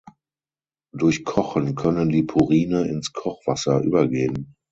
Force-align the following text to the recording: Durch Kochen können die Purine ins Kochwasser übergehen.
Durch 0.95 1.23
Kochen 1.25 1.75
können 1.75 2.09
die 2.09 2.23
Purine 2.23 2.85
ins 2.87 3.13
Kochwasser 3.13 3.81
übergehen. 3.83 4.55